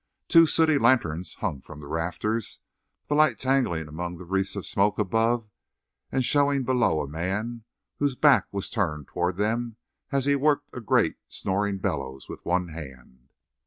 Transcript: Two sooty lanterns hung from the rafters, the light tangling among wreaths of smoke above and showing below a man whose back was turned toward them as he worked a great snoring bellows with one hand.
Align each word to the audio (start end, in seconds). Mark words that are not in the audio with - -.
Two 0.27 0.47
sooty 0.47 0.79
lanterns 0.79 1.35
hung 1.41 1.61
from 1.61 1.79
the 1.79 1.85
rafters, 1.85 2.59
the 3.07 3.13
light 3.13 3.37
tangling 3.37 3.87
among 3.87 4.17
wreaths 4.17 4.55
of 4.55 4.65
smoke 4.65 4.97
above 4.97 5.47
and 6.11 6.25
showing 6.25 6.63
below 6.63 7.01
a 7.01 7.07
man 7.07 7.65
whose 7.99 8.15
back 8.15 8.47
was 8.51 8.71
turned 8.71 9.05
toward 9.07 9.37
them 9.37 9.75
as 10.11 10.25
he 10.25 10.33
worked 10.35 10.75
a 10.75 10.81
great 10.81 11.17
snoring 11.27 11.77
bellows 11.77 12.27
with 12.27 12.43
one 12.43 12.69
hand. 12.69 13.29